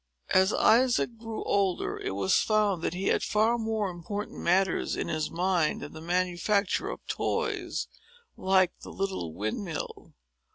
[0.31, 5.09] As Isaac grew older, it was found that he had far more important matters in
[5.09, 7.87] his mind than the manufacture of toys,
[8.35, 10.15] like the little windmill.